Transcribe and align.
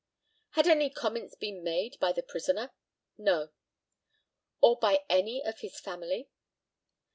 Had 0.53 0.65
any 0.65 0.89
comments 0.89 1.35
been 1.35 1.63
made 1.63 1.99
by 1.99 2.11
the 2.11 2.23
prisoner? 2.23 2.71
No. 3.19 3.51
Or 4.59 4.79
by 4.79 5.05
any 5.11 5.43
of 5.45 5.59
his 5.59 5.79
family? 5.79 6.27